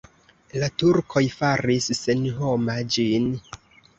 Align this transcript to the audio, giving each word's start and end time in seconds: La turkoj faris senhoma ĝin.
La 0.61 0.67
turkoj 0.83 1.21
faris 1.33 1.91
senhoma 1.99 2.79
ĝin. 2.95 3.29